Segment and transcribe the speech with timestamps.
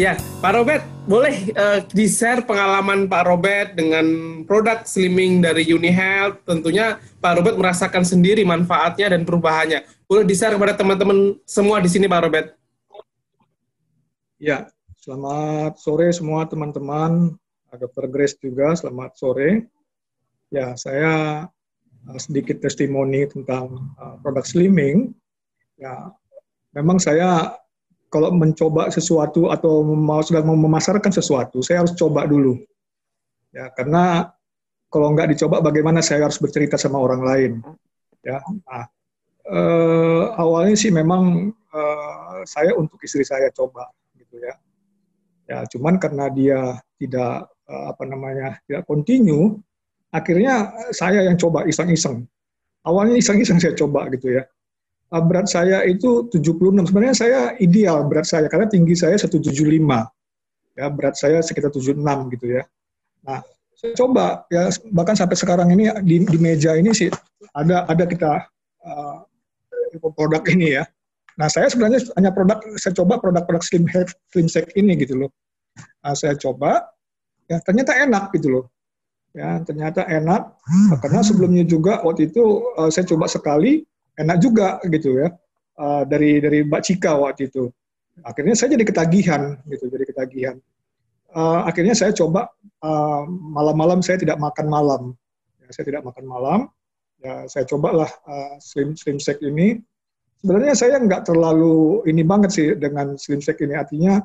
[0.00, 6.40] Ya, Pak Robert, boleh uh, di-share pengalaman Pak Robert dengan produk slimming dari UniHealth.
[6.48, 9.84] Tentunya Pak Robert merasakan sendiri manfaatnya dan perubahannya.
[10.08, 12.56] Boleh di-share kepada teman-teman semua di sini, Pak Robert.
[14.40, 14.72] Ya,
[15.04, 17.36] selamat sore semua teman-teman.
[17.68, 18.08] Dr.
[18.08, 19.68] Grace juga, selamat sore.
[20.48, 21.44] Ya, saya
[22.08, 25.12] uh, sedikit testimoni tentang uh, produk slimming.
[25.76, 26.08] Ya,
[26.72, 27.60] memang saya
[28.10, 32.58] kalau mencoba sesuatu atau mau sedang memasarkan sesuatu, saya harus coba dulu.
[33.54, 34.34] Ya, karena
[34.90, 37.52] kalau nggak dicoba, bagaimana saya harus bercerita sama orang lain?
[38.26, 38.86] Ya, nah,
[39.46, 43.86] eh, awalnya sih memang eh, saya untuk istri saya coba,
[44.18, 44.54] gitu ya.
[45.46, 49.54] Ya, cuman karena dia tidak eh, apa namanya tidak continue,
[50.10, 52.26] akhirnya saya yang coba iseng-iseng.
[52.82, 54.42] Awalnya iseng-iseng saya coba gitu ya
[55.18, 56.86] berat saya itu 76.
[56.86, 59.50] Sebenarnya saya ideal berat saya karena tinggi saya 175.
[60.78, 61.98] Ya, berat saya sekitar 76
[62.38, 62.62] gitu ya.
[63.26, 63.42] Nah,
[63.74, 67.10] saya coba ya bahkan sampai sekarang ini di, di meja ini sih
[67.56, 68.46] ada ada kita
[68.86, 69.26] uh,
[70.14, 70.86] produk ini ya.
[71.34, 75.30] Nah, saya sebenarnya hanya produk saya coba produk-produk slim health slim sec ini gitu loh.
[76.06, 76.86] Nah, saya coba
[77.50, 78.64] ya ternyata enak gitu loh.
[79.30, 80.58] Ya, ternyata enak
[81.02, 82.42] karena sebelumnya juga waktu itu
[82.78, 83.86] uh, saya coba sekali
[84.20, 85.32] enak juga gitu ya
[85.80, 87.72] uh, dari dari Mbak Cika waktu itu.
[88.20, 90.56] Akhirnya saya jadi ketagihan gitu, jadi ketagihan.
[91.30, 92.50] Uh, akhirnya saya coba
[93.54, 95.02] malam-malam uh, saya tidak makan malam.
[95.62, 96.60] Ya, saya tidak makan malam.
[97.20, 99.80] Ya, saya cobalah uh, slim slim sec ini.
[100.40, 103.72] Sebenarnya saya nggak terlalu ini banget sih dengan slim sec ini.
[103.72, 104.20] Artinya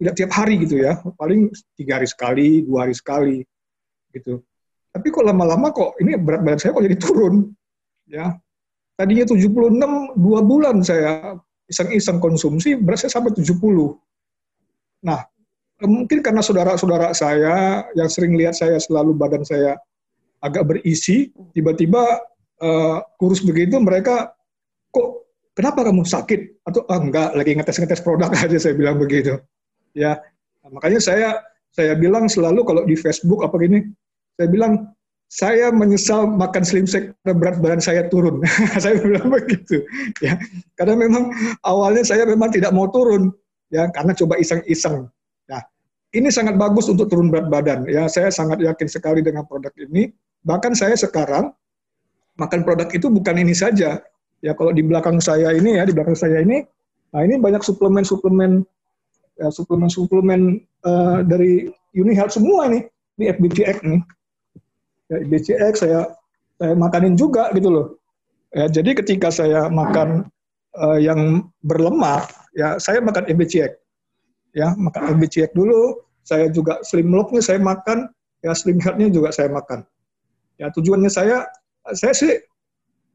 [0.00, 1.00] tidak tiap hari gitu ya.
[1.20, 3.38] Paling tiga hari sekali, dua hari sekali
[4.14, 4.40] gitu.
[4.94, 7.50] Tapi kok lama-lama kok ini berat badan saya kok jadi turun.
[8.04, 8.36] Ya,
[8.94, 11.34] Tadinya 76, dua bulan saya
[11.66, 13.58] iseng-iseng konsumsi, berat saya sampai 70.
[15.02, 15.20] Nah,
[15.82, 19.74] mungkin karena saudara-saudara saya yang sering lihat saya selalu badan saya
[20.38, 22.22] agak berisi, tiba-tiba
[22.62, 24.30] uh, kurus begitu, mereka
[24.94, 25.26] kok
[25.58, 26.62] kenapa kamu sakit?
[26.62, 29.40] Atau ah, enggak, lagi ngetes-ngetes produk aja saya bilang begitu.
[29.90, 30.22] Ya,
[30.62, 31.28] nah, makanya saya
[31.74, 33.82] saya bilang selalu kalau di Facebook apa gini,
[34.38, 34.94] saya bilang
[35.34, 38.38] saya menyesal makan slim shake karena berat badan saya turun.
[38.82, 39.82] saya bilang begitu.
[40.22, 40.38] Ya,
[40.78, 41.34] karena memang
[41.66, 43.34] awalnya saya memang tidak mau turun,
[43.74, 45.10] ya, karena coba iseng-iseng.
[45.50, 45.62] Nah,
[46.14, 47.82] ini sangat bagus untuk turun berat badan.
[47.90, 50.14] Ya, saya sangat yakin sekali dengan produk ini.
[50.46, 51.50] Bahkan saya sekarang
[52.38, 53.98] makan produk itu bukan ini saja.
[54.38, 56.62] Ya, kalau di belakang saya ini ya, di belakang saya ini,
[57.10, 58.62] nah ini banyak suplemen-suplemen,
[59.42, 62.86] ya, suplemen-suplemen uh, dari UniHealth semua nih,
[63.18, 63.98] ini FBTX nih
[65.10, 66.00] ya, BCX saya
[66.58, 67.86] saya makanin juga gitu loh.
[68.54, 70.30] Ya, jadi ketika saya makan
[70.78, 73.74] uh, yang berlemak, ya saya makan MBCX.
[74.54, 78.06] Ya, makan MBCX dulu, saya juga slim locknya saya makan,
[78.46, 79.82] ya slim health-nya juga saya makan.
[80.62, 81.42] Ya, tujuannya saya
[81.98, 82.32] saya sih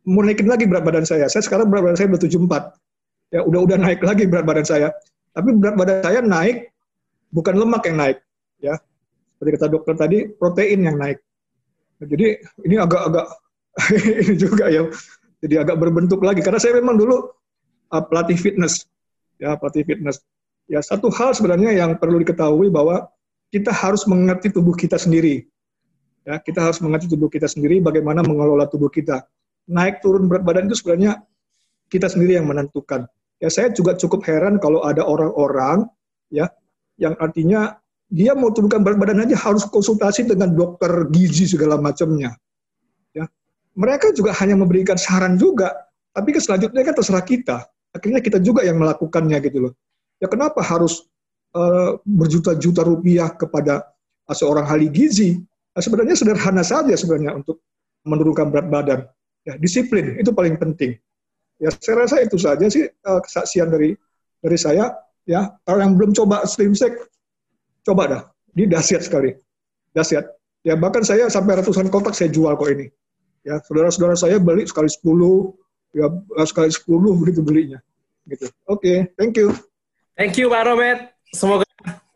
[0.04, 1.32] mau naikin lagi berat badan saya.
[1.32, 3.32] Saya sekarang berat badan saya udah 74.
[3.32, 4.92] Ya, udah-udah naik lagi berat badan saya.
[5.32, 6.68] Tapi berat badan saya naik
[7.32, 8.18] bukan lemak yang naik,
[8.60, 8.76] ya.
[9.38, 11.24] Seperti kata dokter tadi, protein yang naik.
[12.00, 13.28] Jadi ini agak-agak
[14.24, 14.88] ini juga ya,
[15.44, 17.32] jadi agak berbentuk lagi karena saya memang dulu
[17.92, 18.88] uh, pelatih fitness,
[19.40, 20.24] ya pelatih fitness.
[20.70, 23.10] Ya satu hal sebenarnya yang perlu diketahui bahwa
[23.50, 25.50] kita harus mengerti tubuh kita sendiri.
[26.28, 29.26] Ya, kita harus mengerti tubuh kita sendiri, bagaimana mengelola tubuh kita.
[29.66, 31.26] Naik turun berat badan itu sebenarnya
[31.90, 33.10] kita sendiri yang menentukan.
[33.42, 35.90] Ya, saya juga cukup heran kalau ada orang-orang
[36.30, 36.52] ya
[37.02, 37.79] yang artinya
[38.10, 42.34] dia mau turunkan berat badan aja harus konsultasi dengan dokter gizi segala macamnya.
[43.14, 43.30] Ya.
[43.78, 45.74] Mereka juga hanya memberikan saran juga,
[46.10, 47.58] tapi ke selanjutnya kan terserah kita.
[47.94, 49.74] Akhirnya kita juga yang melakukannya gitu loh.
[50.18, 51.06] Ya kenapa harus
[51.54, 53.86] uh, berjuta-juta rupiah kepada
[54.26, 55.38] uh, seorang ahli gizi?
[55.78, 57.62] Nah, sebenarnya sederhana saja sebenarnya untuk
[58.10, 59.00] menurunkan berat badan.
[59.46, 60.98] Ya, disiplin itu paling penting.
[61.62, 63.94] Ya saya rasa itu saja sih uh, kesaksian dari
[64.42, 64.98] dari saya.
[65.30, 66.98] Ya, kalau yang belum coba slim shake
[67.86, 68.22] Coba dah,
[68.56, 69.36] ini dahsyat sekali.
[69.96, 70.26] Dahsyat.
[70.68, 72.92] Ya bahkan saya sampai ratusan kotak saya jual kok ini.
[73.48, 75.56] Ya, saudara-saudara saya beli sekali 10,
[75.96, 76.12] ya
[76.44, 77.80] sekali 10 begitu belinya.
[78.28, 78.52] Gitu.
[78.68, 79.56] Oke, okay, thank you.
[80.20, 81.00] Thank you Pak Robert.
[81.32, 81.64] Semoga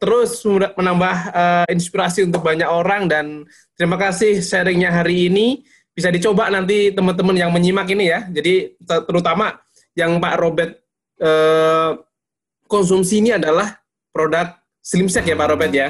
[0.04, 0.44] terus
[0.76, 3.48] menambah uh, inspirasi untuk banyak orang dan
[3.80, 5.64] terima kasih sharingnya hari ini.
[5.94, 8.26] Bisa dicoba nanti teman-teman yang menyimak ini ya.
[8.28, 9.56] Jadi terutama
[9.96, 10.72] yang Pak Robert
[11.22, 11.96] uh,
[12.68, 13.78] konsumsi ini adalah
[14.10, 15.88] produk Slim set ya Pak Robert ya.